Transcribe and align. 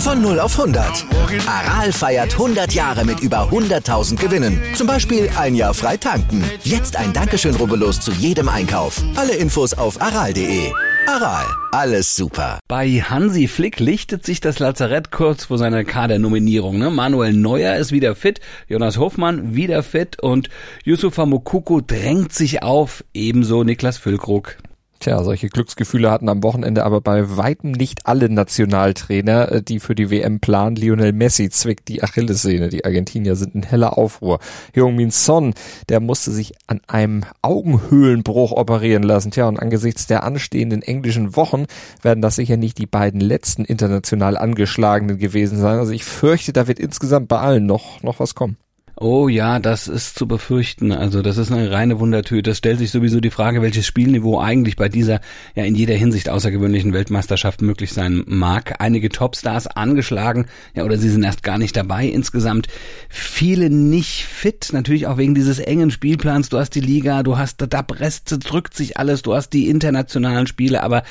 Von 0.00 0.22
0 0.22 0.40
auf 0.40 0.58
100. 0.58 1.04
Aral 1.46 1.92
feiert 1.92 2.32
100 2.32 2.72
Jahre 2.72 3.04
mit 3.04 3.20
über 3.20 3.50
100.000 3.50 4.16
Gewinnen. 4.16 4.58
Zum 4.74 4.86
Beispiel 4.86 5.28
ein 5.36 5.54
Jahr 5.54 5.74
frei 5.74 5.98
tanken. 5.98 6.42
Jetzt 6.64 6.96
ein 6.96 7.12
Dankeschön, 7.12 7.54
rubbellos 7.54 8.00
zu 8.00 8.10
jedem 8.12 8.48
Einkauf. 8.48 9.02
Alle 9.14 9.34
Infos 9.34 9.74
auf 9.74 10.00
aral.de. 10.00 10.72
Aral, 11.06 11.44
alles 11.72 12.16
super. 12.16 12.60
Bei 12.66 12.88
Hansi 12.88 13.46
Flick 13.46 13.78
lichtet 13.78 14.24
sich 14.24 14.40
das 14.40 14.58
Lazarett 14.58 15.10
kurz 15.10 15.44
vor 15.44 15.58
seiner 15.58 15.84
Kadernominierung. 15.84 16.78
Ne? 16.78 16.88
Manuel 16.88 17.34
Neuer 17.34 17.76
ist 17.76 17.92
wieder 17.92 18.14
fit, 18.14 18.40
Jonas 18.68 18.96
Hofmann 18.96 19.54
wieder 19.54 19.82
fit 19.82 20.18
und 20.18 20.48
Yusufa 20.82 21.26
Mokoko 21.26 21.82
drängt 21.82 22.32
sich 22.32 22.62
auf, 22.62 23.04
ebenso 23.12 23.64
Niklas 23.64 23.98
Füllkrug. 23.98 24.56
Tja, 25.00 25.24
solche 25.24 25.48
Glücksgefühle 25.48 26.10
hatten 26.10 26.28
am 26.28 26.42
Wochenende 26.42 26.84
aber 26.84 27.00
bei 27.00 27.38
weitem 27.38 27.72
nicht 27.72 28.06
alle 28.06 28.28
Nationaltrainer, 28.28 29.50
äh, 29.50 29.62
die 29.62 29.80
für 29.80 29.94
die 29.94 30.10
WM 30.10 30.40
planen. 30.40 30.76
Lionel 30.76 31.14
Messi 31.14 31.48
zwickt 31.48 31.88
die 31.88 32.02
Achillessehne. 32.02 32.68
Die 32.68 32.84
Argentinier 32.84 33.34
sind 33.34 33.54
in 33.54 33.62
heller 33.62 33.96
Aufruhr. 33.96 34.40
Heung-Min 34.76 35.10
Son, 35.10 35.54
der 35.88 36.00
musste 36.00 36.32
sich 36.32 36.52
an 36.66 36.82
einem 36.86 37.24
Augenhöhlenbruch 37.40 38.52
operieren 38.52 39.02
lassen. 39.02 39.30
Tja, 39.30 39.48
und 39.48 39.58
angesichts 39.58 40.06
der 40.06 40.22
anstehenden 40.22 40.82
englischen 40.82 41.34
Wochen 41.34 41.64
werden 42.02 42.20
das 42.20 42.36
sicher 42.36 42.58
nicht 42.58 42.76
die 42.76 42.84
beiden 42.84 43.22
letzten 43.22 43.64
international 43.64 44.36
angeschlagenen 44.36 45.16
gewesen 45.16 45.58
sein. 45.58 45.78
Also 45.78 45.92
ich 45.92 46.04
fürchte, 46.04 46.52
da 46.52 46.68
wird 46.68 46.78
insgesamt 46.78 47.28
bei 47.28 47.38
allen 47.38 47.64
noch, 47.64 48.02
noch 48.02 48.20
was 48.20 48.34
kommen. 48.34 48.58
Oh 49.02 49.28
ja, 49.28 49.60
das 49.60 49.88
ist 49.88 50.18
zu 50.18 50.28
befürchten. 50.28 50.92
Also 50.92 51.22
das 51.22 51.38
ist 51.38 51.50
eine 51.50 51.70
reine 51.70 52.00
Wundertüte. 52.00 52.50
Es 52.50 52.58
stellt 52.58 52.80
sich 52.80 52.90
sowieso 52.90 53.20
die 53.20 53.30
Frage, 53.30 53.62
welches 53.62 53.86
Spielniveau 53.86 54.38
eigentlich 54.38 54.76
bei 54.76 54.90
dieser 54.90 55.22
ja 55.54 55.64
in 55.64 55.74
jeder 55.74 55.94
Hinsicht 55.94 56.28
außergewöhnlichen 56.28 56.92
Weltmeisterschaft 56.92 57.62
möglich 57.62 57.94
sein 57.94 58.24
mag. 58.26 58.74
Einige 58.78 59.08
Topstars 59.08 59.68
angeschlagen, 59.68 60.48
ja, 60.74 60.84
oder 60.84 60.98
sie 60.98 61.08
sind 61.08 61.22
erst 61.22 61.42
gar 61.42 61.56
nicht 61.56 61.78
dabei 61.78 62.08
insgesamt. 62.08 62.66
Viele 63.08 63.70
nicht 63.70 64.26
fit, 64.26 64.68
natürlich 64.74 65.06
auch 65.06 65.16
wegen 65.16 65.34
dieses 65.34 65.60
engen 65.60 65.90
Spielplans. 65.90 66.50
Du 66.50 66.58
hast 66.58 66.74
die 66.74 66.80
Liga, 66.80 67.22
du 67.22 67.38
hast 67.38 67.64
da 67.66 67.80
Brest 67.80 68.36
drückt 68.38 68.76
sich 68.76 68.98
alles, 68.98 69.22
du 69.22 69.32
hast 69.34 69.54
die 69.54 69.70
internationalen 69.70 70.46
Spiele, 70.46 70.82
aber 70.82 71.04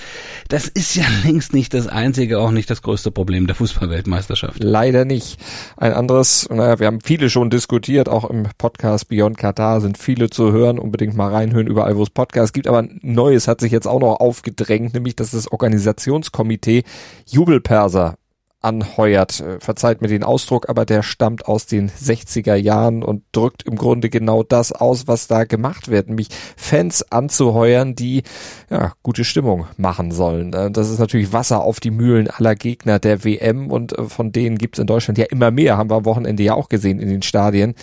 das 0.48 0.68
ist 0.68 0.94
ja 0.94 1.06
längst 1.24 1.56
nicht 1.56 1.74
das 1.74 1.88
einzige, 1.88 2.38
auch 2.38 2.52
nicht 2.52 2.70
das 2.70 2.84
größte 2.84 3.10
Problem 3.10 3.48
der 3.48 3.56
Fußballweltmeisterschaft. 3.56 4.64
Leider 4.64 5.06
nicht. 5.06 5.40
Ein 5.76 5.94
anderes, 5.94 6.48
naja, 6.52 6.78
wir 6.78 6.86
haben 6.86 7.02
viele 7.02 7.32
schon 7.32 7.50
diskutiert 7.50 7.79
diskutiert, 7.80 8.10
auch 8.10 8.30
im 8.30 8.46
Podcast 8.58 9.08
Beyond 9.08 9.38
Qatar 9.38 9.80
sind 9.80 9.98
viele 9.98 10.30
zu 10.30 10.52
hören, 10.52 10.80
unbedingt 10.80 11.16
mal 11.16 11.32
reinhören 11.32 11.68
überall, 11.68 11.96
wo 11.96 12.04
es 12.04 12.10
Podcasts 12.10 12.52
gibt, 12.52 12.68
aber 12.68 12.86
Neues 13.02 13.48
hat 13.48 13.62
sich 13.62 13.72
jetzt 13.72 13.88
auch 13.88 14.02
noch 14.02 14.20
aufgedrängt, 14.20 14.94
nämlich 14.94 15.16
dass 15.16 15.32
das 15.32 15.50
Organisationskomitee 15.50 16.84
Jubelperser 17.26 18.16
anheuert. 18.62 19.40
Äh, 19.40 19.60
verzeiht 19.60 20.02
mir 20.02 20.08
den 20.08 20.24
Ausdruck, 20.24 20.70
aber 20.70 20.86
der 20.86 21.04
stammt 21.04 21.48
aus 21.48 21.66
den 21.66 21.90
60er 21.90 22.56
Jahren 22.56 23.04
und 23.04 23.24
drückt 23.32 23.64
im 23.64 23.76
Grunde 23.76 24.10
genau 24.10 24.44
das 24.44 24.72
aus, 24.72 25.08
was 25.08 25.28
da 25.28 25.46
gemacht 25.46 25.90
wird, 25.90 26.08
nämlich 26.08 26.30
Fans 26.58 27.12
anzuheuern, 27.12 27.96
die 27.96 28.24
ja, 28.70 28.94
gute 29.04 29.24
Stimmung 29.24 29.68
machen 29.78 30.12
sollen. 30.12 30.54
Äh, 30.54 30.72
das 30.72 30.90
ist 30.90 31.00
natürlich 31.00 31.34
Wasser 31.34 31.62
auf 31.62 31.80
die 31.80 31.92
Mühlen 31.92 32.30
aller 32.30 32.56
Gegner 32.56 33.00
der 33.00 33.24
WM 33.24 33.72
und 33.72 33.98
äh, 33.98 34.04
von 34.06 34.32
denen 34.32 34.58
gibt 34.58 34.76
es 34.76 34.82
in 34.82 34.88
Deutschland 34.88 35.18
ja 35.18 35.26
immer 35.26 35.52
mehr, 35.52 35.78
haben 35.78 35.90
wir 35.90 35.96
am 35.96 36.06
Wochenende 36.06 36.44
ja 36.44 36.54
auch 36.54 36.70
gesehen 36.70 37.00
in 37.00 37.10
den 37.10 37.22
Stadien. 37.22 37.76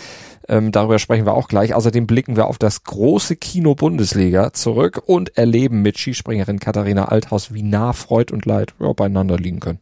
Ähm, 0.49 0.71
darüber 0.71 0.97
sprechen 0.99 1.25
wir 1.25 1.33
auch 1.33 1.47
gleich. 1.49 1.73
Außerdem 1.73 2.07
blicken 2.07 2.37
wir 2.37 2.47
auf 2.47 2.57
das 2.57 2.83
große 2.83 3.35
Kino 3.35 3.75
Bundesliga 3.75 4.53
zurück 4.53 5.01
und 5.05 5.37
erleben 5.37 5.81
mit 5.81 5.97
Skispringerin 5.97 6.59
Katharina 6.59 7.05
Althaus, 7.05 7.53
wie 7.53 7.63
nah 7.63 7.93
Freud 7.93 8.33
und 8.33 8.45
Leid 8.45 8.73
ja, 8.79 8.93
beieinander 8.93 9.37
liegen 9.37 9.59
können. 9.59 9.79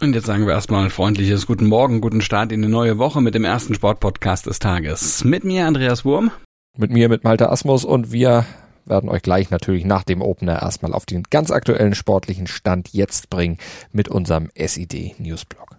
Und 0.00 0.14
jetzt 0.14 0.26
sagen 0.26 0.46
wir 0.46 0.54
erstmal 0.54 0.84
ein 0.84 0.90
freundliches 0.90 1.46
Guten 1.46 1.66
Morgen, 1.66 2.00
guten 2.00 2.22
Start 2.22 2.50
in 2.50 2.62
eine 2.62 2.72
neue 2.72 2.98
Woche 2.98 3.20
mit 3.20 3.34
dem 3.34 3.44
ersten 3.44 3.74
Sportpodcast 3.74 4.46
des 4.46 4.58
Tages. 4.58 5.24
Mit 5.24 5.44
mir 5.44 5.66
Andreas 5.66 6.04
Wurm. 6.04 6.30
Mit 6.76 6.90
mir, 6.90 7.08
mit 7.08 7.24
Malte 7.24 7.50
Asmus 7.50 7.84
und 7.84 8.10
wir 8.10 8.46
werden 8.84 9.08
euch 9.10 9.22
gleich 9.22 9.50
natürlich 9.50 9.84
nach 9.84 10.02
dem 10.02 10.22
Opener 10.22 10.60
erstmal 10.60 10.92
auf 10.92 11.06
den 11.06 11.22
ganz 11.24 11.50
aktuellen 11.50 11.94
sportlichen 11.94 12.46
Stand 12.46 12.88
jetzt 12.92 13.30
bringen 13.30 13.58
mit 13.92 14.08
unserem 14.08 14.50
SID 14.56 15.14
Newsblog. 15.18 15.76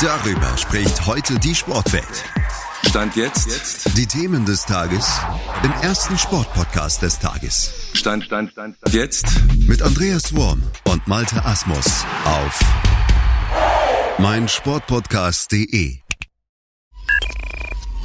Darüber 0.00 0.56
spricht 0.56 1.06
heute 1.06 1.38
die 1.38 1.54
Sportwelt. 1.54 2.24
Stand 2.86 3.16
jetzt. 3.16 3.46
jetzt. 3.46 3.96
Die 3.96 4.06
Themen 4.06 4.44
des 4.44 4.64
Tages 4.64 5.20
im 5.62 5.72
ersten 5.82 6.18
Sportpodcast 6.18 7.02
des 7.02 7.18
Tages. 7.18 7.72
Stand, 7.94 8.24
Stand, 8.24 8.50
Stand, 8.50 8.76
Stand. 8.76 8.94
Jetzt. 8.94 9.26
Mit 9.66 9.82
Andreas 9.82 10.34
Worm 10.34 10.62
und 10.84 11.06
Malte 11.06 11.44
Asmus 11.44 12.04
auf 12.24 12.60
meinsportpodcast.de. 14.18 15.98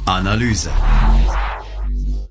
Analyse. 0.06 0.70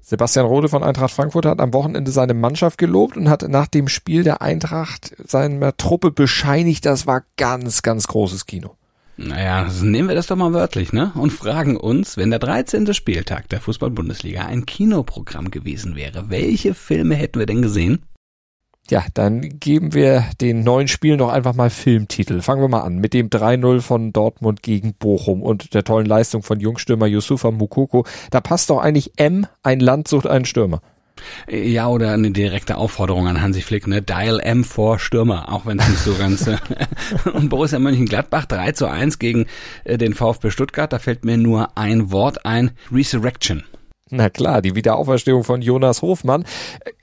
Sebastian 0.01 0.45
Rode 0.45 0.69
von 0.69 0.83
Eintracht 0.83 1.11
Frankfurt 1.11 1.45
hat 1.45 1.59
am 1.59 1.73
Wochenende 1.73 2.11
seine 2.11 2.33
Mannschaft 2.33 2.77
gelobt 2.77 3.17
und 3.17 3.29
hat 3.29 3.47
nach 3.49 3.67
dem 3.67 3.89
Spiel 3.89 4.23
der 4.23 4.41
Eintracht 4.41 5.13
seiner 5.25 5.75
Truppe 5.75 6.11
bescheinigt, 6.11 6.85
das 6.85 7.05
war 7.05 7.23
ganz, 7.35 7.81
ganz 7.81 8.07
großes 8.07 8.45
Kino. 8.45 8.76
Naja, 9.17 9.67
nehmen 9.81 10.09
wir 10.09 10.15
das 10.15 10.27
doch 10.27 10.35
mal 10.35 10.53
wörtlich, 10.53 10.93
ne? 10.93 11.11
Und 11.15 11.31
fragen 11.31 11.75
uns, 11.75 12.17
wenn 12.17 12.29
der 12.29 12.37
13. 12.37 12.93
Spieltag 12.93 13.49
der 13.49 13.59
Fußball-Bundesliga 13.59 14.45
ein 14.45 14.67
Kinoprogramm 14.67 15.49
gewesen 15.49 15.95
wäre, 15.95 16.29
welche 16.29 16.75
Filme 16.75 17.15
hätten 17.15 17.39
wir 17.39 17.47
denn 17.47 17.63
gesehen? 17.63 18.03
Ja, 18.89 19.03
dann 19.15 19.41
geben 19.59 19.93
wir 19.93 20.23
den 20.39 20.63
neuen 20.63 20.87
Spielen 20.87 21.17
noch 21.17 21.29
einfach 21.29 21.55
mal 21.55 21.71
Filmtitel. 21.71 22.41
Fangen 22.41 22.61
wir 22.61 22.69
mal 22.69 22.81
an 22.81 22.99
mit 22.99 23.13
dem 23.13 23.29
3-0 23.29 23.81
von 23.81 24.13
Dortmund 24.13 24.63
gegen 24.63 24.93
Bochum 24.93 25.41
und 25.41 25.73
der 25.73 25.83
tollen 25.83 26.05
Leistung 26.05 26.43
von 26.43 26.59
Jungstürmer 26.59 27.07
Yusufa 27.07 27.51
Mukoko. 27.51 28.05
Da 28.29 28.39
passt 28.39 28.69
doch 28.69 28.79
eigentlich 28.79 29.13
M, 29.17 29.47
ein 29.63 29.79
Land 29.79 30.07
sucht 30.07 30.27
einen 30.27 30.45
Stürmer. 30.45 30.81
Ja, 31.49 31.87
oder 31.87 32.11
eine 32.11 32.31
direkte 32.31 32.77
Aufforderung 32.77 33.27
an 33.27 33.41
Hansi 33.41 33.61
Flick, 33.61 33.87
ne? 33.87 34.01
Dial 34.01 34.39
M 34.39 34.63
vor 34.63 34.99
Stürmer, 34.99 35.51
auch 35.51 35.65
wenn 35.65 35.79
es 35.79 35.87
nicht 35.87 36.01
so 36.01 36.13
ganz. 36.15 36.47
Äh, 36.47 36.57
und 37.33 37.49
Borussia 37.49 37.79
Mönchengladbach 37.79 38.45
3 38.45 38.71
zu 38.73 38.87
1 38.87 39.19
gegen 39.19 39.45
äh, 39.83 39.97
den 39.97 40.13
VfB 40.13 40.49
Stuttgart, 40.49 40.91
da 40.91 40.99
fällt 40.99 41.25
mir 41.25 41.37
nur 41.37 41.77
ein 41.77 42.11
Wort 42.11 42.45
ein, 42.45 42.71
Resurrection. 42.91 43.63
Na 44.09 44.29
klar, 44.29 44.61
die 44.61 44.73
Wiederauferstehung 44.73 45.43
von 45.43 45.61
Jonas 45.61 46.01
Hofmann. 46.01 46.45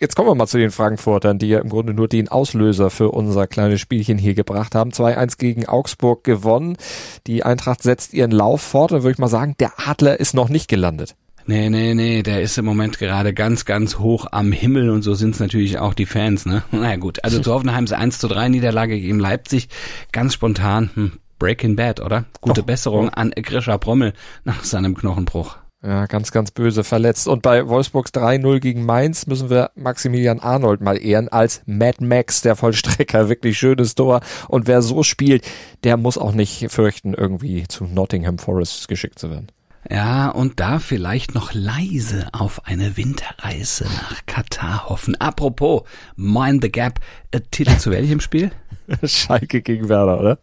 Jetzt 0.00 0.16
kommen 0.16 0.28
wir 0.28 0.34
mal 0.34 0.46
zu 0.46 0.56
den 0.56 0.70
Frankfurtern, 0.70 1.38
die 1.38 1.48
ja 1.48 1.58
im 1.58 1.68
Grunde 1.68 1.92
nur 1.92 2.08
den 2.08 2.28
Auslöser 2.28 2.88
für 2.88 3.10
unser 3.10 3.46
kleines 3.46 3.80
Spielchen 3.80 4.16
hier 4.16 4.34
gebracht 4.34 4.74
haben. 4.74 4.90
2-1 4.90 5.36
gegen 5.36 5.66
Augsburg 5.66 6.24
gewonnen. 6.24 6.78
Die 7.26 7.42
Eintracht 7.42 7.82
setzt 7.82 8.14
ihren 8.14 8.30
Lauf 8.30 8.62
fort. 8.62 8.92
Da 8.92 9.02
würde 9.02 9.12
ich 9.12 9.18
mal 9.18 9.28
sagen, 9.28 9.54
der 9.60 9.72
Adler 9.86 10.18
ist 10.18 10.34
noch 10.34 10.48
nicht 10.48 10.66
gelandet. 10.66 11.14
Nee, 11.46 11.68
nee, 11.68 11.94
nee, 11.94 12.22
der 12.22 12.40
ist 12.40 12.56
im 12.56 12.64
Moment 12.64 12.98
gerade 12.98 13.34
ganz, 13.34 13.66
ganz 13.66 13.98
hoch 13.98 14.26
am 14.30 14.50
Himmel 14.50 14.88
und 14.88 15.02
so 15.02 15.14
sind's 15.14 15.40
natürlich 15.40 15.78
auch 15.78 15.92
die 15.92 16.06
Fans, 16.06 16.46
ne? 16.46 16.62
Na 16.70 16.96
gut, 16.96 17.22
also 17.22 17.38
zu 17.38 17.52
Hoffenheims 17.52 17.92
1 17.92 18.18
zu 18.18 18.28
3 18.28 18.48
Niederlage 18.48 18.98
gegen 18.98 19.18
Leipzig, 19.18 19.68
ganz 20.10 20.32
spontan, 20.32 20.90
hm, 20.94 21.12
Breaking 21.38 21.76
Bad, 21.76 22.00
oder? 22.00 22.24
Gute 22.40 22.62
oh, 22.62 22.64
Besserung 22.64 23.10
an 23.10 23.30
Grisha 23.30 23.76
Brommel 23.76 24.14
nach 24.44 24.64
seinem 24.64 24.94
Knochenbruch. 24.94 25.56
Ja, 25.84 26.06
ganz, 26.06 26.32
ganz 26.32 26.50
böse 26.50 26.82
verletzt. 26.82 27.28
Und 27.28 27.42
bei 27.42 27.68
Wolfsburgs 27.68 28.10
3-0 28.14 28.60
gegen 28.60 28.86
Mainz 28.86 29.26
müssen 29.26 29.50
wir 29.50 29.70
Maximilian 29.74 30.40
Arnold 30.40 30.80
mal 30.80 30.96
ehren 30.96 31.28
als 31.28 31.60
Mad 31.66 32.02
Max, 32.02 32.40
der 32.40 32.56
Vollstrecker. 32.56 33.28
Wirklich 33.28 33.58
schönes 33.58 33.94
Tor. 33.94 34.20
Und 34.48 34.66
wer 34.66 34.80
so 34.80 35.02
spielt, 35.02 35.46
der 35.82 35.98
muss 35.98 36.16
auch 36.16 36.32
nicht 36.32 36.70
fürchten, 36.70 37.12
irgendwie 37.12 37.68
zu 37.68 37.84
Nottingham 37.84 38.38
Forest 38.38 38.88
geschickt 38.88 39.18
zu 39.18 39.28
werden. 39.28 39.48
Ja, 39.90 40.30
und 40.30 40.60
da 40.60 40.78
vielleicht 40.78 41.34
noch 41.34 41.52
leise 41.52 42.28
auf 42.32 42.66
eine 42.66 42.96
Winterreise 42.96 43.84
nach 43.84 44.24
Katar 44.26 44.88
hoffen. 44.88 45.14
Apropos, 45.20 45.82
Mind 46.16 46.62
the 46.62 46.72
Gap, 46.72 47.00
äh, 47.32 47.40
Titel 47.50 47.76
zu 47.76 47.90
welchem 47.90 48.20
Spiel? 48.20 48.50
Schalke 49.04 49.60
gegen 49.60 49.88
Werder, 49.88 50.20
oder? 50.20 50.38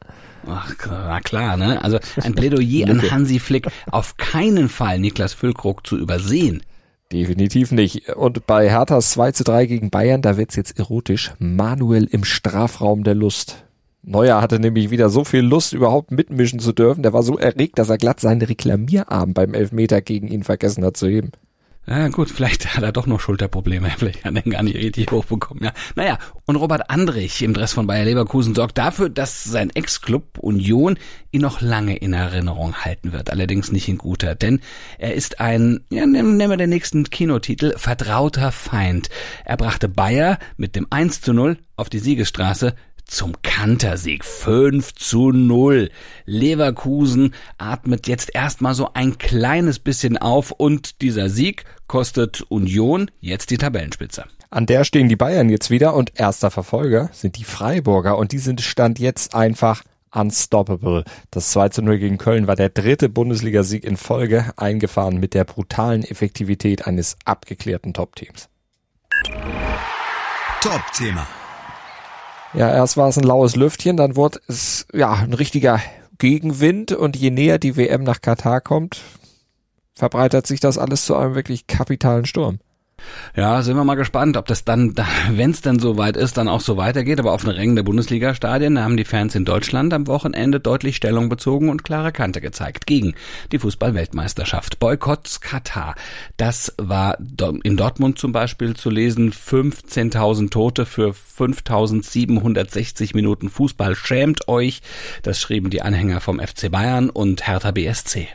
Ach, 0.47 0.73
na 0.87 1.19
klar, 1.21 1.57
ne? 1.57 1.83
Also 1.83 1.99
ein 2.21 2.33
Plädoyer 2.33 2.89
an 2.89 3.11
Hansi 3.11 3.39
Flick, 3.39 3.67
auf 3.91 4.17
keinen 4.17 4.69
Fall 4.69 4.99
Niklas 4.99 5.33
Füllkrug 5.33 5.85
zu 5.85 5.97
übersehen. 5.97 6.63
Definitiv 7.11 7.71
nicht. 7.71 8.09
Und 8.09 8.47
bei 8.47 8.69
Herthas 8.69 9.11
2 9.11 9.33
zu 9.33 9.43
3 9.43 9.65
gegen 9.65 9.89
Bayern, 9.89 10.21
da 10.21 10.37
wird's 10.37 10.55
jetzt 10.55 10.79
erotisch. 10.79 11.33
Manuel 11.39 12.05
im 12.05 12.23
Strafraum 12.23 13.03
der 13.03 13.15
Lust. 13.15 13.65
Neuer 14.03 14.41
hatte 14.41 14.59
nämlich 14.59 14.89
wieder 14.89 15.09
so 15.09 15.23
viel 15.23 15.41
Lust, 15.41 15.73
überhaupt 15.73 16.11
mitmischen 16.11 16.59
zu 16.59 16.73
dürfen. 16.73 17.03
Der 17.03 17.13
war 17.13 17.23
so 17.23 17.37
erregt, 17.37 17.77
dass 17.77 17.89
er 17.89 17.97
glatt 17.97 18.19
seinen 18.19 18.41
Reklamierarm 18.41 19.33
beim 19.33 19.53
Elfmeter 19.53 20.01
gegen 20.01 20.27
ihn 20.27 20.43
vergessen 20.43 20.83
hat 20.83 20.97
zu 20.97 21.07
heben. 21.07 21.31
Ja, 21.87 22.09
gut, 22.09 22.29
vielleicht 22.29 22.75
hat 22.75 22.83
er 22.83 22.91
doch 22.91 23.07
noch 23.07 23.19
Schulterprobleme. 23.19 23.89
Vielleicht 23.97 24.23
hat 24.23 24.35
er 24.35 24.45
ihn 24.45 24.51
gar 24.51 24.61
nicht 24.61 24.77
richtig 24.77 25.11
hochbekommen. 25.11 25.63
Ja. 25.63 25.73
Naja, 25.95 26.19
und 26.45 26.55
Robert 26.55 26.91
Andrich 26.91 27.41
im 27.41 27.55
Dress 27.55 27.73
von 27.73 27.87
Bayer 27.87 28.05
Leverkusen 28.05 28.53
sorgt 28.53 28.77
dafür, 28.77 29.09
dass 29.09 29.43
sein 29.43 29.71
Ex-Club 29.71 30.37
Union 30.37 30.99
ihn 31.31 31.41
noch 31.41 31.59
lange 31.59 31.97
in 31.97 32.13
Erinnerung 32.13 32.75
halten 32.75 33.13
wird. 33.13 33.31
Allerdings 33.31 33.71
nicht 33.71 33.89
in 33.89 33.97
guter, 33.97 34.35
denn 34.35 34.59
er 34.99 35.15
ist 35.15 35.39
ein, 35.39 35.81
ja, 35.89 36.05
nehmen 36.05 36.37
wir 36.37 36.55
den 36.57 36.69
nächsten 36.69 37.09
Kinotitel, 37.09 37.73
vertrauter 37.77 38.51
Feind. 38.51 39.09
Er 39.43 39.57
brachte 39.57 39.89
Bayer 39.89 40.37
mit 40.57 40.75
dem 40.75 40.85
1 40.91 41.21
zu 41.21 41.33
0 41.33 41.57
auf 41.77 41.89
die 41.89 41.99
Siegesstraße 41.99 42.75
zum 43.11 43.33
Kantersieg 43.43 44.23
5 44.23 44.93
zu 44.93 45.31
0. 45.31 45.89
Leverkusen 46.25 47.33
atmet 47.57 48.07
jetzt 48.07 48.33
erstmal 48.33 48.73
so 48.73 48.93
ein 48.93 49.17
kleines 49.17 49.79
bisschen 49.79 50.17
auf 50.17 50.51
und 50.51 51.01
dieser 51.01 51.29
Sieg 51.29 51.65
kostet 51.87 52.41
Union 52.49 53.11
jetzt 53.19 53.51
die 53.51 53.57
Tabellenspitze. 53.57 54.23
An 54.49 54.65
der 54.65 54.83
stehen 54.85 55.09
die 55.09 55.15
Bayern 55.15 55.49
jetzt 55.49 55.69
wieder 55.69 55.93
und 55.93 56.13
erster 56.19 56.51
Verfolger 56.51 57.09
sind 57.13 57.37
die 57.37 57.43
Freiburger 57.43 58.17
und 58.17 58.31
die 58.31 58.39
sind 58.39 58.61
Stand 58.61 58.99
jetzt 58.99 59.35
einfach 59.35 59.83
unstoppable. 60.13 61.03
Das 61.31 61.51
2 61.51 61.69
zu 61.69 61.81
0 61.81 61.99
gegen 61.99 62.17
Köln 62.17 62.47
war 62.47 62.55
der 62.55 62.69
dritte 62.69 63.09
Bundesligasieg 63.09 63.83
in 63.83 63.97
Folge, 63.97 64.51
eingefahren 64.57 65.19
mit 65.19 65.33
der 65.33 65.43
brutalen 65.43 66.03
Effektivität 66.03 66.87
eines 66.87 67.17
abgeklärten 67.25 67.93
Top-Teams. 67.93 68.49
Top-Thema. 70.61 71.27
Ja, 72.53 72.69
erst 72.69 72.97
war 72.97 73.07
es 73.07 73.17
ein 73.17 73.23
laues 73.23 73.55
Lüftchen, 73.55 73.95
dann 73.95 74.15
wurde 74.15 74.39
es 74.47 74.85
ja 74.93 75.13
ein 75.13 75.33
richtiger 75.33 75.79
Gegenwind 76.17 76.91
und 76.91 77.15
je 77.15 77.31
näher 77.31 77.59
die 77.59 77.77
WM 77.77 78.03
nach 78.03 78.21
Katar 78.21 78.59
kommt, 78.61 79.01
verbreitert 79.95 80.47
sich 80.47 80.59
das 80.59 80.77
alles 80.77 81.05
zu 81.05 81.15
einem 81.15 81.33
wirklich 81.33 81.67
kapitalen 81.67 82.25
Sturm. 82.25 82.59
Ja, 83.35 83.61
sind 83.61 83.75
wir 83.75 83.83
mal 83.83 83.95
gespannt, 83.95 84.37
ob 84.37 84.47
das 84.47 84.65
dann, 84.65 84.95
wenn 85.31 85.51
es 85.51 85.61
dann 85.61 85.79
soweit 85.79 86.17
ist, 86.17 86.37
dann 86.37 86.47
auch 86.47 86.61
so 86.61 86.77
weitergeht. 86.77 87.19
Aber 87.19 87.33
auf 87.33 87.43
den 87.43 87.51
Rängen 87.51 87.75
der 87.75 87.83
Bundesliga-Stadien 87.83 88.83
haben 88.83 88.97
die 88.97 89.05
Fans 89.05 89.35
in 89.35 89.45
Deutschland 89.45 89.93
am 89.93 90.07
Wochenende 90.07 90.59
deutlich 90.59 90.95
Stellung 90.95 91.29
bezogen 91.29 91.69
und 91.69 91.83
klare 91.83 92.11
Kante 92.11 92.41
gezeigt 92.41 92.85
gegen 92.85 93.13
die 93.51 93.59
Fußball-Weltmeisterschaft. 93.59 94.79
Boykotts 94.79 95.41
Katar. 95.41 95.95
Das 96.37 96.73
war 96.77 97.17
in 97.63 97.77
Dortmund 97.77 98.19
zum 98.19 98.31
Beispiel 98.31 98.75
zu 98.75 98.89
lesen. 98.89 99.31
15.000 99.31 100.49
Tote 100.49 100.85
für 100.85 101.11
5.760 101.11 103.15
Minuten 103.15 103.49
Fußball. 103.49 103.95
Schämt 103.95 104.47
euch. 104.47 104.81
Das 105.23 105.39
schrieben 105.39 105.69
die 105.69 105.81
Anhänger 105.81 106.19
vom 106.19 106.39
FC 106.39 106.71
Bayern 106.71 107.09
und 107.09 107.47
Hertha 107.47 107.71
BSC. 107.71 108.27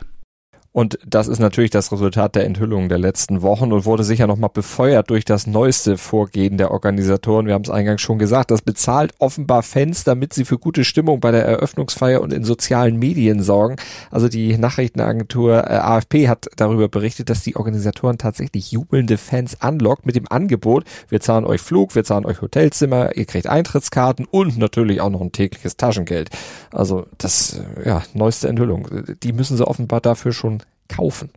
Und 0.77 0.99
das 1.07 1.27
ist 1.27 1.39
natürlich 1.39 1.71
das 1.71 1.91
Resultat 1.91 2.35
der 2.35 2.45
Enthüllungen 2.45 2.87
der 2.87 2.99
letzten 2.99 3.41
Wochen 3.41 3.73
und 3.73 3.85
wurde 3.85 4.03
sicher 4.03 4.27
nochmal 4.27 4.51
befeuert 4.53 5.09
durch 5.09 5.25
das 5.25 5.47
neueste 5.47 5.97
Vorgehen 5.97 6.59
der 6.59 6.69
Organisatoren. 6.69 7.47
Wir 7.47 7.55
haben 7.55 7.63
es 7.63 7.71
eingangs 7.71 8.03
schon 8.03 8.19
gesagt, 8.19 8.51
das 8.51 8.61
bezahlt 8.61 9.15
offenbar 9.17 9.63
Fans, 9.63 10.03
damit 10.03 10.33
sie 10.33 10.45
für 10.45 10.59
gute 10.59 10.83
Stimmung 10.83 11.19
bei 11.19 11.31
der 11.31 11.43
Eröffnungsfeier 11.45 12.21
und 12.21 12.31
in 12.31 12.43
sozialen 12.43 12.99
Medien 12.99 13.41
sorgen. 13.41 13.77
Also 14.11 14.29
die 14.29 14.55
Nachrichtenagentur 14.55 15.63
äh, 15.63 15.77
AFP 15.77 16.27
hat 16.27 16.45
darüber 16.57 16.87
berichtet, 16.89 17.31
dass 17.31 17.41
die 17.41 17.55
Organisatoren 17.55 18.19
tatsächlich 18.19 18.71
jubelnde 18.71 19.17
Fans 19.17 19.59
anlockt 19.59 20.05
mit 20.05 20.15
dem 20.15 20.27
Angebot, 20.29 20.83
wir 21.09 21.21
zahlen 21.21 21.45
euch 21.45 21.61
Flug, 21.61 21.95
wir 21.95 22.03
zahlen 22.03 22.27
euch 22.27 22.43
Hotelzimmer, 22.43 23.17
ihr 23.17 23.25
kriegt 23.25 23.47
Eintrittskarten 23.47 24.27
und 24.29 24.59
natürlich 24.59 25.01
auch 25.01 25.09
noch 25.09 25.21
ein 25.21 25.31
tägliches 25.31 25.75
Taschengeld. 25.75 26.29
Also 26.69 27.07
das, 27.17 27.61
äh, 27.83 27.87
ja, 27.89 28.03
neueste 28.13 28.47
Enthüllung. 28.47 28.87
Die 29.23 29.33
müssen 29.33 29.57
sie 29.57 29.67
offenbar 29.67 30.01
dafür 30.01 30.33
schon 30.33 30.61
kaufen. 30.87 31.31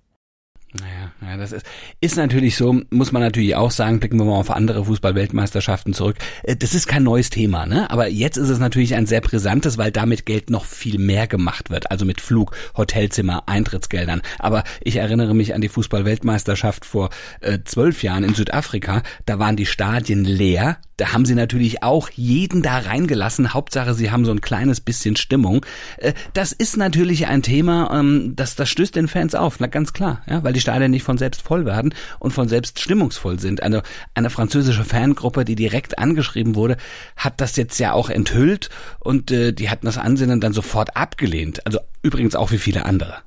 Naja, 0.72 1.32
ja, 1.32 1.36
das 1.36 1.50
ist, 1.50 1.66
ist 2.00 2.16
natürlich 2.16 2.56
so, 2.56 2.80
muss 2.90 3.10
man 3.10 3.22
natürlich 3.22 3.56
auch 3.56 3.72
sagen, 3.72 3.98
blicken 3.98 4.18
wir 4.18 4.24
mal 4.24 4.36
auf 4.36 4.52
andere 4.52 4.84
Fußball-Weltmeisterschaften 4.84 5.94
zurück. 5.94 6.16
Äh, 6.44 6.54
das 6.54 6.74
ist 6.74 6.86
kein 6.86 7.02
neues 7.02 7.28
Thema, 7.28 7.66
ne? 7.66 7.90
Aber 7.90 8.06
jetzt 8.06 8.36
ist 8.36 8.50
es 8.50 8.60
natürlich 8.60 8.94
ein 8.94 9.06
sehr 9.06 9.20
brisantes, 9.20 9.78
weil 9.78 9.90
damit 9.90 10.26
Geld 10.26 10.48
noch 10.48 10.64
viel 10.64 10.98
mehr 10.98 11.26
gemacht 11.26 11.70
wird. 11.70 11.90
Also 11.90 12.04
mit 12.04 12.20
Flug, 12.20 12.54
Hotelzimmer, 12.76 13.48
Eintrittsgeldern. 13.48 14.22
Aber 14.38 14.62
ich 14.80 14.96
erinnere 14.96 15.34
mich 15.34 15.54
an 15.54 15.60
die 15.60 15.68
Fußball-Weltmeisterschaft 15.68 16.84
vor 16.84 17.10
äh, 17.40 17.58
zwölf 17.64 18.04
Jahren 18.04 18.22
in 18.22 18.34
Südafrika. 18.34 19.02
Da 19.26 19.40
waren 19.40 19.56
die 19.56 19.66
Stadien 19.66 20.24
leer, 20.24 20.78
da 21.00 21.14
haben 21.14 21.24
sie 21.24 21.34
natürlich 21.34 21.82
auch 21.82 22.10
jeden 22.10 22.62
da 22.62 22.76
reingelassen. 22.76 23.54
Hauptsache, 23.54 23.94
sie 23.94 24.10
haben 24.10 24.26
so 24.26 24.32
ein 24.32 24.42
kleines 24.42 24.82
bisschen 24.82 25.16
Stimmung. 25.16 25.64
Äh, 25.96 26.12
das 26.34 26.52
ist 26.52 26.76
natürlich 26.76 27.26
ein 27.26 27.42
Thema, 27.42 27.90
ähm, 27.98 28.34
das, 28.36 28.54
das 28.54 28.68
stößt 28.68 28.94
den 28.94 29.08
Fans 29.08 29.34
auf, 29.34 29.60
na 29.60 29.66
ganz 29.66 29.94
klar, 29.94 30.20
ja, 30.28 30.44
weil 30.44 30.52
die 30.52 30.59
Stadien 30.60 30.90
nicht 30.90 31.02
von 31.02 31.18
selbst 31.18 31.42
voll 31.42 31.64
werden 31.64 31.94
und 32.18 32.32
von 32.32 32.48
selbst 32.48 32.80
stimmungsvoll 32.80 33.38
sind. 33.38 33.62
Eine, 33.62 33.82
eine 34.14 34.30
französische 34.30 34.84
Fangruppe, 34.84 35.44
die 35.44 35.54
direkt 35.54 35.98
angeschrieben 35.98 36.54
wurde, 36.54 36.76
hat 37.16 37.40
das 37.40 37.56
jetzt 37.56 37.78
ja 37.78 37.92
auch 37.92 38.10
enthüllt 38.10 38.70
und 38.98 39.30
äh, 39.30 39.52
die 39.52 39.70
hatten 39.70 39.86
das 39.86 39.98
Ansinnen 39.98 40.40
dann 40.40 40.52
sofort 40.52 40.96
abgelehnt. 40.96 41.66
Also 41.66 41.78
übrigens 42.02 42.34
auch 42.34 42.50
wie 42.52 42.58
viele 42.58 42.84
andere. 42.84 43.18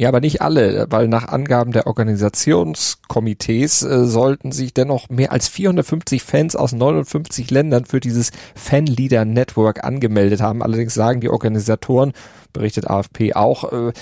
Ja, 0.00 0.08
aber 0.10 0.20
nicht 0.20 0.42
alle, 0.42 0.86
weil 0.90 1.08
nach 1.08 1.26
Angaben 1.26 1.72
der 1.72 1.88
Organisationskomitees 1.88 3.82
äh, 3.82 4.04
sollten 4.04 4.52
sich 4.52 4.72
dennoch 4.72 5.08
mehr 5.08 5.32
als 5.32 5.48
450 5.48 6.22
Fans 6.22 6.54
aus 6.54 6.72
59 6.72 7.50
Ländern 7.50 7.84
für 7.84 7.98
dieses 7.98 8.30
Fanleader 8.54 9.24
Network 9.24 9.82
angemeldet 9.82 10.40
haben. 10.40 10.62
Allerdings 10.62 10.94
sagen 10.94 11.20
die 11.20 11.28
Organisatoren, 11.28 12.12
berichtet 12.52 12.86
AFP 12.88 13.34
auch, 13.34 13.72
äh, 13.72 13.92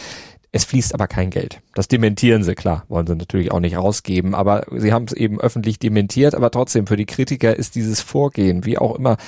es 0.57 0.65
fließt 0.65 0.95
aber 0.95 1.07
kein 1.07 1.29
Geld. 1.29 1.61
Das 1.75 1.87
dementieren 1.87 2.43
sie, 2.43 2.55
klar, 2.55 2.85
wollen 2.89 3.07
sie 3.07 3.15
natürlich 3.15 3.53
auch 3.53 3.61
nicht 3.61 3.77
rausgeben, 3.77 4.35
aber 4.35 4.65
sie 4.75 4.93
haben 4.93 5.05
es 5.05 5.13
eben 5.13 5.39
öffentlich 5.39 5.79
dementiert, 5.79 6.35
aber 6.35 6.51
trotzdem 6.51 6.87
für 6.87 6.97
die 6.97 7.05
Kritiker 7.05 7.55
ist 7.55 7.75
dieses 7.75 8.01
Vorgehen, 8.01 8.65
wie 8.65 8.79
auch 8.79 8.97
immer 8.97 9.19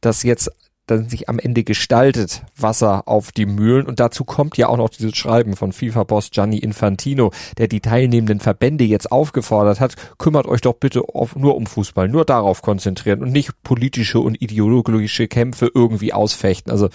das 0.00 0.22
jetzt 0.22 0.52
dann 0.90 1.08
sich 1.08 1.28
am 1.28 1.38
Ende 1.38 1.64
gestaltet, 1.64 2.42
Wasser 2.56 3.06
auf 3.06 3.32
die 3.32 3.46
Mühlen. 3.46 3.86
Und 3.86 4.00
dazu 4.00 4.24
kommt 4.24 4.56
ja 4.56 4.68
auch 4.68 4.76
noch 4.76 4.88
dieses 4.88 5.16
Schreiben 5.16 5.56
von 5.56 5.72
FIFA-Boss 5.72 6.30
Gianni 6.30 6.58
Infantino, 6.58 7.30
der 7.58 7.68
die 7.68 7.80
teilnehmenden 7.80 8.40
Verbände 8.40 8.84
jetzt 8.84 9.12
aufgefordert 9.12 9.80
hat, 9.80 9.94
kümmert 10.18 10.46
euch 10.46 10.60
doch 10.60 10.74
bitte 10.74 11.02
auf, 11.14 11.36
nur 11.36 11.56
um 11.56 11.66
Fußball, 11.66 12.08
nur 12.08 12.24
darauf 12.24 12.62
konzentrieren 12.62 13.22
und 13.22 13.32
nicht 13.32 13.62
politische 13.62 14.20
und 14.20 14.40
ideologische 14.40 15.28
Kämpfe 15.28 15.70
irgendwie 15.72 16.12
ausfechten. 16.12 16.72
Also 16.72 16.88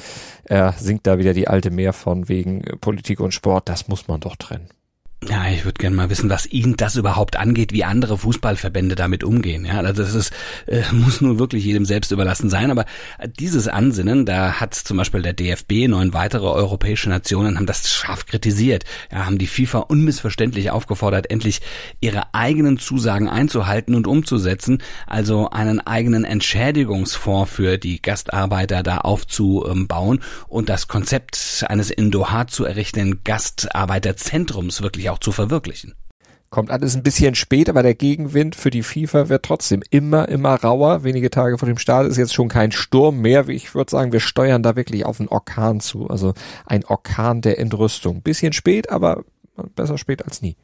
er 0.43 0.73
singt 0.73 1.07
da 1.07 1.17
wieder 1.17 1.33
die 1.33 1.47
alte 1.47 1.71
Mehr 1.71 1.93
von 1.93 2.27
wegen 2.27 2.63
Politik 2.81 3.19
und 3.19 3.33
Sport, 3.33 3.69
das 3.69 3.87
muss 3.87 4.07
man 4.07 4.19
doch 4.19 4.35
trennen. 4.35 4.69
Ich 5.53 5.65
würde 5.65 5.77
gerne 5.77 5.95
mal 5.95 6.09
wissen, 6.09 6.29
was 6.29 6.47
ihn 6.47 6.75
das 6.75 6.95
überhaupt 6.95 7.37
angeht, 7.37 7.71
wie 7.71 7.83
andere 7.83 8.17
Fußballverbände 8.17 8.95
damit 8.95 9.23
umgehen. 9.23 9.65
Ja, 9.65 9.79
also 9.79 10.01
das 10.01 10.15
ist, 10.15 10.33
äh, 10.65 10.81
muss 10.91 11.21
nur 11.21 11.37
wirklich 11.39 11.63
jedem 11.63 11.85
selbst 11.85 12.11
überlassen 12.11 12.49
sein. 12.49 12.71
Aber 12.71 12.85
dieses 13.39 13.67
Ansinnen, 13.67 14.25
da 14.25 14.53
hat 14.53 14.73
zum 14.73 14.97
Beispiel 14.97 15.21
der 15.21 15.33
DFB, 15.33 15.87
neun 15.87 16.13
weitere 16.13 16.47
europäische 16.47 17.09
Nationen 17.09 17.57
haben 17.57 17.65
das 17.65 17.89
scharf 17.89 18.25
kritisiert. 18.25 18.83
Ja, 19.11 19.25
haben 19.25 19.37
die 19.37 19.47
FIFA 19.47 19.79
unmissverständlich 19.79 20.71
aufgefordert, 20.71 21.29
endlich 21.29 21.61
ihre 22.01 22.33
eigenen 22.33 22.79
Zusagen 22.79 23.29
einzuhalten 23.29 23.95
und 23.95 24.07
umzusetzen. 24.07 24.79
Also 25.05 25.49
einen 25.49 25.79
eigenen 25.79 26.25
Entschädigungsfonds 26.25 27.51
für 27.51 27.77
die 27.77 28.01
Gastarbeiter 28.01 28.81
da 28.81 28.99
aufzubauen 28.99 30.21
und 30.47 30.69
das 30.69 30.87
Konzept 30.87 31.65
eines 31.67 31.91
in 31.91 32.09
Doha 32.09 32.47
zu 32.47 32.65
errichtenden 32.65 33.23
Gastarbeiterzentrums 33.23 34.81
wirklich 34.81 35.09
auch 35.09 35.19
zu 35.19 35.31
verwirklichen. 35.47 35.93
Kommt 36.49 36.69
alles 36.69 36.95
ein 36.95 37.01
bisschen 37.01 37.33
spät, 37.33 37.67
aber 37.67 37.81
der 37.81 37.95
Gegenwind 37.95 38.55
für 38.55 38.69
die 38.69 38.83
FIFA 38.83 39.27
wird 39.27 39.43
trotzdem 39.43 39.81
immer, 39.89 40.29
immer 40.29 40.53
rauer. 40.53 41.03
Wenige 41.03 41.31
Tage 41.31 41.57
vor 41.57 41.67
dem 41.67 41.79
Start 41.79 42.07
ist 42.07 42.17
jetzt 42.17 42.35
schon 42.35 42.47
kein 42.47 42.71
Sturm 42.71 43.21
mehr. 43.21 43.49
Ich 43.49 43.73
würde 43.73 43.89
sagen, 43.89 44.11
wir 44.11 44.19
steuern 44.19 44.61
da 44.61 44.75
wirklich 44.75 45.03
auf 45.03 45.19
einen 45.19 45.29
Orkan 45.29 45.79
zu. 45.79 46.07
Also 46.09 46.35
ein 46.67 46.85
Orkan 46.85 47.41
der 47.41 47.57
Entrüstung. 47.57 48.21
Bisschen 48.21 48.53
spät, 48.53 48.91
aber 48.91 49.23
besser 49.75 49.97
spät 49.97 50.23
als 50.25 50.43
nie. 50.43 50.55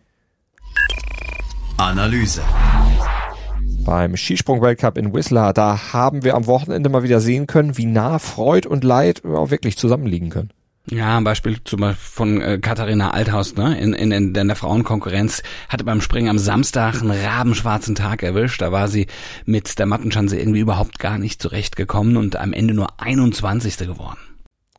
Analyse. 1.78 2.44
Beim 3.84 4.16
Skisprung-Weltcup 4.16 4.96
in 4.96 5.12
Whistler, 5.12 5.54
da 5.54 5.92
haben 5.94 6.24
wir 6.24 6.36
am 6.36 6.46
Wochenende 6.46 6.90
mal 6.90 7.02
wieder 7.02 7.20
sehen 7.20 7.48
können, 7.48 7.78
wie 7.78 7.88
nah 7.88 8.20
Freud 8.20 8.68
und 8.68 8.84
Leid 8.84 9.26
auch 9.26 9.50
wirklich 9.50 9.76
zusammenliegen 9.76 10.30
können. 10.30 10.52
Ja, 10.88 11.18
ein 11.18 11.24
Beispiel 11.24 11.58
zum 11.64 11.82
Beispiel 11.82 12.04
von 12.04 12.42
äh, 12.42 12.58
Katharina 12.58 13.12
Althaus, 13.12 13.56
ne? 13.56 13.80
In, 13.80 13.94
in, 13.94 14.12
in 14.12 14.34
der 14.34 14.56
Frauenkonkurrenz 14.56 15.44
hatte 15.68 15.84
beim 15.84 16.02
Springen 16.02 16.30
am 16.30 16.40
Samstag 16.40 17.02
einen 17.02 17.12
rabenschwarzen 17.12 17.94
Tag 17.94 18.24
erwischt. 18.24 18.62
Da 18.62 18.72
war 18.72 18.88
sie 18.88 19.06
mit 19.46 19.78
der 19.78 19.86
Mattenschanze 19.86 20.40
irgendwie 20.40 20.62
überhaupt 20.62 20.98
gar 20.98 21.20
nicht 21.20 21.42
zurechtgekommen 21.42 22.18
und 22.18 22.38
am 22.38 22.54
Ende 22.54 22.74
nur 22.74 23.00
21. 23.00 23.78
geworden. 23.78 24.18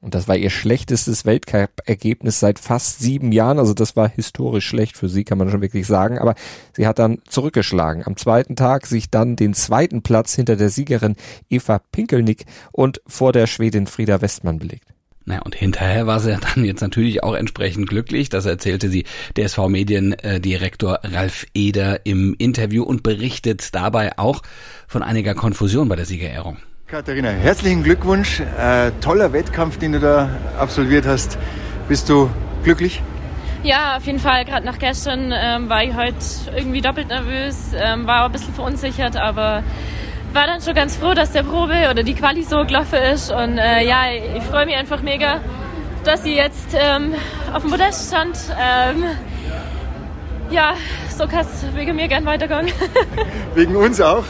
Und 0.01 0.15
das 0.15 0.29
war 0.29 0.37
ihr 0.37 0.49
schlechtestes 0.49 1.27
Weltcup-Ergebnis 1.27 2.41
seit 2.41 2.59
fast 2.59 3.01
sieben 3.01 3.33
Jahren. 3.33 3.59
Also 3.59 3.75
das 3.75 3.97
war 3.97 4.09
historisch 4.09 4.67
schlecht 4.67 4.97
für 4.97 5.11
sie, 5.11 5.25
kann 5.25 5.37
man 5.37 5.51
schon 5.51 5.61
wirklich 5.61 5.87
sagen. 5.87 6.19
Aber 6.19 6.35
sie 6.75 6.87
hat 6.87 6.99
dann 6.99 7.19
zurückgeschlagen. 7.29 8.07
Am 8.07 8.17
zweiten 8.17 8.57
Tag 8.57 8.87
sich 8.87 9.11
dann 9.11 9.37
den 9.37 9.53
zweiten 9.53 10.03
Platz 10.03 10.35
hinter 10.35 10.57
der 10.57 10.71
Siegerin 10.71 11.17
Eva 11.51 11.81
Pinkelnick 11.93 12.47
und 12.73 13.03
vor 13.07 13.33
der 13.33 13.47
Schwedin 13.47 13.87
Frieda 13.87 14.23
Westmann 14.23 14.59
belegt. 14.59 14.90
Naja, 15.31 15.43
und 15.45 15.55
hinterher 15.55 16.09
war 16.09 16.19
sie 16.19 16.37
dann 16.55 16.65
jetzt 16.65 16.81
natürlich 16.81 17.23
auch 17.23 17.35
entsprechend 17.35 17.89
glücklich. 17.89 18.31
Das 18.31 18.47
erzählte 18.47 18.89
sie 18.89 19.05
DSV 19.39 19.69
Mediendirektor 19.69 20.99
Ralf 21.05 21.47
Eder 21.55 22.05
im 22.05 22.35
Interview 22.37 22.83
und 22.83 23.05
berichtet 23.05 23.73
dabei 23.73 24.19
auch 24.19 24.43
von 24.89 25.05
einiger 25.05 25.35
Konfusion 25.35 25.89
bei 25.89 25.95
der 25.95 26.05
Siegerehrung. 26.05 26.57
Katharina, 26.89 27.29
herzlichen 27.29 27.85
Glückwunsch. 27.85 28.41
Äh, 28.41 28.91
toller 29.01 29.33
Wettkampf, 29.33 29.79
den 29.79 29.93
du 29.93 30.01
da 30.01 30.31
absolviert 30.59 31.07
hast. 31.07 31.39
Bist 31.87 32.09
du 32.09 32.29
glücklich? 32.65 33.01
Ja, 33.63 33.99
auf 33.99 34.07
jeden 34.07 34.19
Fall. 34.19 34.45
Gerade 34.45 34.67
nach 34.67 34.81
gestern 34.81 35.33
ähm, 35.33 35.69
war 35.69 35.85
ich 35.85 35.95
heute 35.95 36.17
irgendwie 36.57 36.81
doppelt 36.81 37.07
nervös, 37.07 37.71
ähm, 37.77 38.05
war 38.09 38.25
ein 38.25 38.33
bisschen 38.33 38.53
verunsichert, 38.53 39.17
aber 39.17 39.63
war 40.33 40.47
dann 40.47 40.61
schon 40.61 40.75
ganz 40.75 40.97
froh, 40.97 41.15
dass 41.15 41.33
der 41.33 41.43
Probe 41.43 41.89
oder 41.91 42.03
die 42.03 42.15
Quali 42.15 42.43
so 42.43 42.65
gelaufen 42.65 42.99
ist. 43.13 43.31
Und 43.31 43.59
äh, 43.59 43.87
ja, 43.87 44.05
ich 44.37 44.43
freue 44.45 44.67
mich 44.67 44.77
einfach 44.77 45.03
mega, 45.03 45.41
dass 46.05 46.23
sie 46.23 46.35
jetzt 46.35 46.69
ähm, 46.75 47.15
auf 47.53 47.63
dem 47.63 47.71
Podest 47.71 48.09
stand. 48.09 48.37
Ähm, 48.61 49.05
ja, 50.51 50.75
so 51.17 51.27
kannst 51.27 51.63
du 51.63 51.75
wegen 51.77 51.97
mir 51.97 52.09
gern 52.09 52.25
weitergehen. 52.25 52.73
wegen 53.55 53.77
uns 53.77 54.01
auch. 54.01 54.25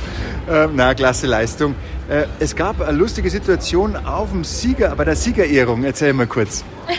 Ähm, 0.48 0.70
na, 0.74 0.94
klasse 0.94 1.26
Leistung. 1.26 1.74
Äh, 2.08 2.24
es 2.40 2.56
gab 2.56 2.80
eine 2.80 2.96
lustige 2.96 3.30
Situation 3.30 3.96
auf 3.96 4.30
dem 4.30 4.44
Sieger, 4.44 4.94
bei 4.96 5.04
der 5.04 5.16
Siegerehrung. 5.16 5.84
Erzähl 5.84 6.12
mal 6.12 6.26
kurz. 6.26 6.64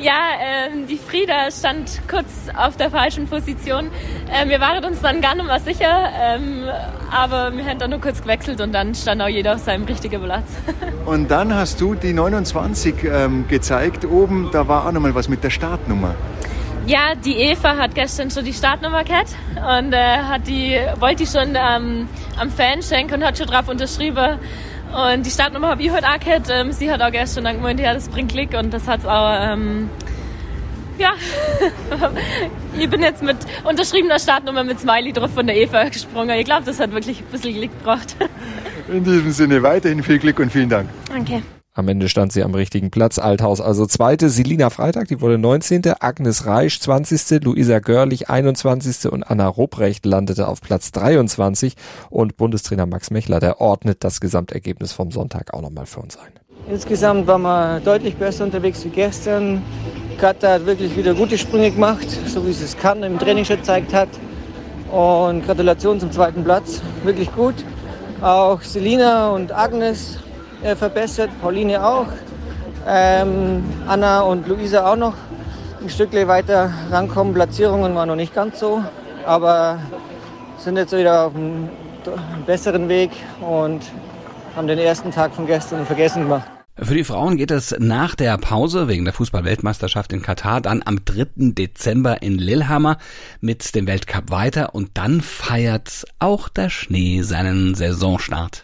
Ja, 0.00 0.12
ähm, 0.40 0.86
die 0.86 0.96
Frieda 0.96 1.50
stand 1.50 2.02
kurz 2.08 2.26
auf 2.56 2.76
der 2.76 2.88
falschen 2.88 3.26
Position. 3.26 3.90
Ähm, 4.32 4.48
wir 4.48 4.60
waren 4.60 4.84
uns 4.84 5.00
dann 5.00 5.20
gar 5.20 5.34
nicht 5.34 5.46
mehr 5.46 5.58
sicher, 5.58 6.10
ähm, 6.20 6.68
aber 7.10 7.56
wir 7.56 7.64
haben 7.66 7.80
dann 7.80 7.90
nur 7.90 8.00
kurz 8.00 8.22
gewechselt 8.22 8.60
und 8.60 8.72
dann 8.72 8.94
stand 8.94 9.20
auch 9.20 9.26
jeder 9.26 9.56
auf 9.56 9.60
seinem 9.60 9.86
richtigen 9.86 10.22
Platz. 10.22 10.44
und 11.04 11.28
dann 11.32 11.52
hast 11.52 11.80
du 11.80 11.96
die 11.96 12.12
29 12.12 12.94
ähm, 13.04 13.48
gezeigt 13.48 14.04
oben, 14.04 14.50
da 14.52 14.68
war 14.68 14.86
auch 14.86 14.92
nochmal 14.92 15.16
was 15.16 15.28
mit 15.28 15.42
der 15.42 15.50
Startnummer. 15.50 16.14
Ja, 16.88 17.14
die 17.14 17.36
Eva 17.36 17.76
hat 17.76 17.94
gestern 17.94 18.30
schon 18.30 18.46
die 18.46 18.54
Startnummer 18.54 19.04
gehabt 19.04 19.36
und 19.56 19.92
äh, 19.92 19.98
hat 19.98 20.46
die, 20.46 20.74
wollte 20.98 21.16
die 21.16 21.26
schon 21.26 21.54
ähm, 21.54 22.08
am 22.40 22.50
Fan 22.50 22.82
schenken 22.82 23.16
und 23.16 23.24
hat 23.24 23.36
schon 23.36 23.46
drauf 23.46 23.68
unterschrieben. 23.68 24.38
Und 24.90 25.26
die 25.26 25.30
Startnummer 25.30 25.68
habe 25.68 25.82
ich 25.82 25.90
heute 25.90 26.06
auch 26.06 26.18
gehabt. 26.18 26.48
Ähm, 26.50 26.72
sie 26.72 26.90
hat 26.90 27.02
auch 27.02 27.12
gestern 27.12 27.44
dann 27.44 27.56
gemeint, 27.56 27.78
ja, 27.78 27.92
das 27.92 28.08
bringt 28.08 28.32
Klick 28.32 28.54
und 28.54 28.72
das 28.72 28.88
hat 28.88 29.04
auch, 29.04 29.36
ähm, 29.38 29.90
ja, 30.98 31.12
ich 32.78 32.88
bin 32.88 33.02
jetzt 33.02 33.22
mit 33.22 33.36
unterschriebener 33.64 34.18
Startnummer 34.18 34.64
mit 34.64 34.80
Smiley 34.80 35.12
drauf 35.12 35.34
von 35.34 35.46
der 35.46 35.56
Eva 35.58 35.84
gesprungen. 35.90 36.38
Ich 36.38 36.46
glaube, 36.46 36.64
das 36.64 36.80
hat 36.80 36.90
wirklich 36.92 37.20
ein 37.20 37.26
bisschen 37.26 37.52
Glück 37.52 37.78
gebracht. 37.80 38.16
In 38.88 39.04
diesem 39.04 39.30
Sinne 39.32 39.62
weiterhin 39.62 40.02
viel 40.02 40.18
Glück 40.18 40.38
und 40.38 40.50
vielen 40.50 40.70
Dank. 40.70 40.88
Danke. 41.10 41.42
Am 41.78 41.86
Ende 41.86 42.08
stand 42.08 42.32
sie 42.32 42.42
am 42.42 42.56
richtigen 42.56 42.90
Platz. 42.90 43.20
Althaus 43.20 43.60
also 43.60 43.86
zweite. 43.86 44.30
Selina 44.30 44.68
Freitag, 44.68 45.06
die 45.06 45.20
wurde 45.20 45.38
19. 45.38 45.82
Agnes 46.00 46.44
Reisch 46.44 46.80
20. 46.80 47.44
Luisa 47.44 47.78
Görlich 47.78 48.28
21. 48.28 49.12
und 49.12 49.22
Anna 49.22 49.46
Ruprecht 49.46 50.04
landete 50.04 50.48
auf 50.48 50.60
Platz 50.60 50.90
23. 50.90 51.76
Und 52.10 52.36
Bundestrainer 52.36 52.86
Max 52.86 53.12
Mechler, 53.12 53.38
der 53.38 53.60
ordnet 53.60 54.02
das 54.02 54.20
Gesamtergebnis 54.20 54.92
vom 54.92 55.12
Sonntag 55.12 55.54
auch 55.54 55.62
nochmal 55.62 55.86
für 55.86 56.00
uns 56.00 56.16
ein. 56.16 56.32
Insgesamt 56.68 57.28
waren 57.28 57.42
wir 57.42 57.78
deutlich 57.78 58.16
besser 58.16 58.42
unterwegs 58.42 58.84
wie 58.84 58.88
gestern. 58.88 59.62
Katha 60.20 60.54
hat 60.54 60.66
wirklich 60.66 60.96
wieder 60.96 61.14
gute 61.14 61.38
Sprünge 61.38 61.70
gemacht, 61.70 62.08
so 62.26 62.44
wie 62.44 62.52
sie 62.54 62.64
es 62.64 62.76
kann, 62.76 63.04
im 63.04 63.20
Training 63.20 63.44
schon 63.44 63.58
gezeigt 63.58 63.94
hat. 63.94 64.08
Und 64.90 65.46
Gratulation 65.46 66.00
zum 66.00 66.10
zweiten 66.10 66.42
Platz, 66.42 66.82
wirklich 67.04 67.32
gut. 67.36 67.54
Auch 68.20 68.62
Selina 68.62 69.30
und 69.30 69.52
Agnes 69.52 70.18
äh, 70.62 70.74
verbessert, 70.76 71.30
Pauline 71.40 71.84
auch, 71.84 72.06
ähm, 72.86 73.64
Anna 73.86 74.20
und 74.20 74.46
Luisa 74.48 74.90
auch 74.90 74.96
noch 74.96 75.14
ein 75.80 75.88
Stückchen 75.88 76.28
weiter 76.28 76.72
rankommen. 76.90 77.34
Platzierungen 77.34 77.94
waren 77.94 78.08
noch 78.08 78.16
nicht 78.16 78.34
ganz 78.34 78.58
so, 78.58 78.82
aber 79.24 79.78
sind 80.58 80.76
jetzt 80.76 80.96
wieder 80.96 81.26
auf 81.26 81.34
einem 81.34 81.68
besseren 82.46 82.88
Weg 82.88 83.10
und 83.40 83.82
haben 84.56 84.66
den 84.66 84.78
ersten 84.78 85.10
Tag 85.10 85.34
von 85.34 85.46
gestern 85.46 85.86
vergessen 85.86 86.24
gemacht. 86.24 86.50
Für 86.80 86.94
die 86.94 87.02
Frauen 87.02 87.36
geht 87.36 87.50
es 87.50 87.74
nach 87.78 88.14
der 88.14 88.38
Pause 88.38 88.86
wegen 88.86 89.04
der 89.04 89.12
Fußballweltmeisterschaft 89.12 90.12
in 90.12 90.22
Katar 90.22 90.60
dann 90.60 90.80
am 90.84 91.04
3. 91.04 91.52
Dezember 91.52 92.22
in 92.22 92.38
Lillehammer 92.38 92.98
mit 93.40 93.74
dem 93.74 93.88
Weltcup 93.88 94.30
weiter 94.30 94.76
und 94.76 94.90
dann 94.94 95.20
feiert 95.20 96.04
auch 96.20 96.48
der 96.48 96.70
Schnee 96.70 97.22
seinen 97.22 97.74
Saisonstart. 97.74 98.62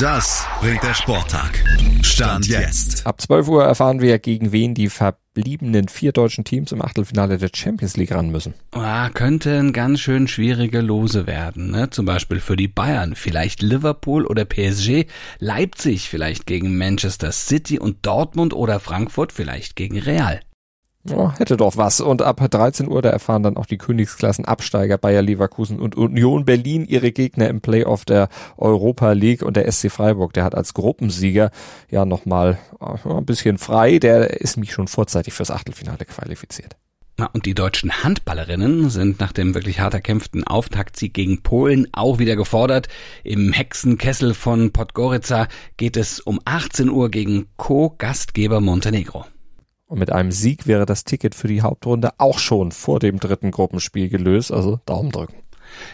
Das 0.00 0.46
bringt 0.60 0.82
der 0.82 0.92
Sporttag. 0.92 1.64
Stand 2.02 2.46
jetzt. 2.48 3.06
Ab 3.06 3.18
12 3.18 3.48
Uhr 3.48 3.64
erfahren 3.64 4.02
wir, 4.02 4.18
gegen 4.18 4.52
wen 4.52 4.74
die 4.74 4.90
verbliebenen 4.90 5.88
vier 5.88 6.12
deutschen 6.12 6.44
Teams 6.44 6.70
im 6.72 6.82
Achtelfinale 6.82 7.38
der 7.38 7.48
Champions 7.54 7.96
League 7.96 8.12
ran 8.12 8.28
müssen. 8.28 8.52
Ah, 8.72 9.08
könnten 9.08 9.72
ganz 9.72 10.00
schön 10.00 10.28
schwierige 10.28 10.82
Lose 10.82 11.26
werden. 11.26 11.70
Ne? 11.70 11.88
Zum 11.88 12.04
Beispiel 12.04 12.40
für 12.40 12.56
die 12.56 12.68
Bayern, 12.68 13.14
vielleicht 13.14 13.62
Liverpool 13.62 14.26
oder 14.26 14.44
PSG, 14.44 15.06
Leipzig 15.38 16.10
vielleicht 16.10 16.46
gegen 16.46 16.76
Manchester 16.76 17.32
City 17.32 17.78
und 17.78 18.04
Dortmund 18.04 18.52
oder 18.52 18.80
Frankfurt 18.80 19.32
vielleicht 19.32 19.76
gegen 19.76 19.98
Real. 19.98 20.40
Oh, 21.14 21.30
hätte 21.38 21.56
doch 21.56 21.76
was. 21.76 22.00
Und 22.00 22.22
ab 22.22 22.40
13 22.50 22.88
Uhr, 22.88 23.02
da 23.02 23.10
erfahren 23.10 23.42
dann 23.42 23.56
auch 23.56 23.66
die 23.66 23.78
Königsklassen 23.78 24.44
Absteiger 24.44 24.98
Bayer 24.98 25.22
Leverkusen 25.22 25.78
und 25.78 25.96
Union 25.96 26.44
Berlin 26.44 26.84
ihre 26.84 27.12
Gegner 27.12 27.48
im 27.48 27.60
Playoff 27.60 28.04
der 28.04 28.28
Europa 28.56 29.12
League 29.12 29.42
und 29.42 29.56
der 29.56 29.70
SC 29.70 29.90
Freiburg, 29.90 30.32
der 30.32 30.44
hat 30.44 30.54
als 30.54 30.74
Gruppensieger 30.74 31.50
ja 31.90 32.04
nochmal 32.04 32.58
äh, 32.80 33.08
ein 33.08 33.26
bisschen 33.26 33.58
frei. 33.58 33.98
Der 33.98 34.40
ist 34.40 34.56
mich 34.56 34.72
schon 34.72 34.88
vorzeitig 34.88 35.34
fürs 35.34 35.50
Achtelfinale 35.50 36.04
qualifiziert. 36.04 36.76
Na, 37.18 37.30
und 37.32 37.46
die 37.46 37.54
deutschen 37.54 38.04
Handballerinnen 38.04 38.90
sind 38.90 39.20
nach 39.20 39.32
dem 39.32 39.54
wirklich 39.54 39.80
hart 39.80 39.94
erkämpften 39.94 40.44
Auftaktsieg 40.44 41.14
gegen 41.14 41.42
Polen 41.42 41.88
auch 41.92 42.18
wieder 42.18 42.36
gefordert. 42.36 42.88
Im 43.24 43.54
Hexenkessel 43.54 44.34
von 44.34 44.70
Podgorica 44.70 45.48
geht 45.78 45.96
es 45.96 46.20
um 46.20 46.40
18 46.44 46.90
Uhr 46.90 47.10
gegen 47.10 47.46
Co-Gastgeber 47.56 48.60
Montenegro. 48.60 49.24
Und 49.86 50.00
mit 50.00 50.10
einem 50.10 50.32
Sieg 50.32 50.66
wäre 50.66 50.84
das 50.84 51.04
Ticket 51.04 51.34
für 51.34 51.48
die 51.48 51.62
Hauptrunde 51.62 52.10
auch 52.18 52.38
schon 52.38 52.72
vor 52.72 52.98
dem 52.98 53.20
dritten 53.20 53.52
Gruppenspiel 53.52 54.08
gelöst. 54.08 54.52
Also 54.52 54.80
Daumen 54.84 55.12
drücken. 55.12 55.34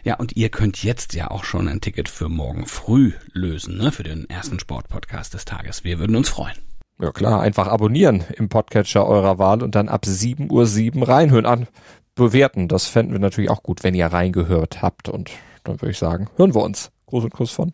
Ja, 0.05 0.17
und 0.17 0.37
ihr 0.37 0.49
könnt 0.49 0.83
jetzt 0.83 1.15
ja 1.15 1.31
auch 1.31 1.45
schon 1.45 1.69
ein 1.69 1.81
Ticket 1.81 2.09
für 2.09 2.29
morgen 2.29 2.67
früh 2.67 3.13
lösen, 3.33 3.77
ne, 3.77 3.93
für 3.93 4.03
den 4.03 4.29
ersten 4.29 4.59
Sportpodcast 4.59 5.35
des 5.35 5.45
Tages. 5.45 5.85
Wir 5.85 5.99
würden 5.99 6.17
uns 6.17 6.29
freuen. 6.29 6.57
Ja 7.01 7.11
klar, 7.11 7.41
einfach 7.41 7.67
abonnieren 7.67 8.25
im 8.37 8.49
Podcatcher 8.49 9.07
eurer 9.07 9.39
Wahl 9.39 9.63
und 9.63 9.75
dann 9.75 9.89
ab 9.89 10.05
7.07 10.05 10.97
Uhr 10.97 11.09
reinhören 11.09 11.47
an. 11.47 11.67
Bewerten, 12.15 12.69
das 12.69 12.87
fänden 12.87 13.13
wir 13.13 13.19
natürlich 13.19 13.51
auch 13.51 13.63
gut, 13.63 13.83
wenn 13.83 13.95
ihr 13.95 14.07
reingehört 14.07 14.83
habt. 14.83 15.09
Und 15.09 15.31
dann 15.65 15.81
würde 15.81 15.91
ich 15.91 15.99
sagen, 15.99 16.29
hören 16.37 16.55
wir 16.55 16.63
uns. 16.63 16.91
Gruß 17.07 17.25
und 17.25 17.33
Kuss 17.33 17.51
von 17.51 17.73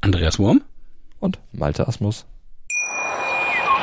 Andreas 0.00 0.38
Wurm 0.38 0.62
und 1.20 1.38
Malte 1.52 1.88
Asmus. 1.88 2.26